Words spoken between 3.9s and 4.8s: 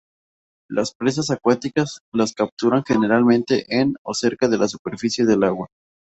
o cerca de la